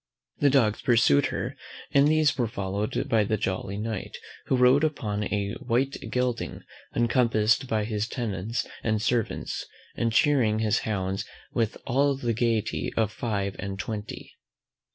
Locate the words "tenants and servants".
8.07-9.63